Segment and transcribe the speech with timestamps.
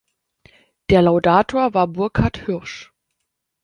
[0.89, 2.91] Der Laudator war Burkhard Hirsch.